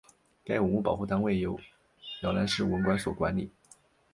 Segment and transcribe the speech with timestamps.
[0.43, 1.59] 该文物保护单位由
[2.21, 3.51] 洮南市文管所管理。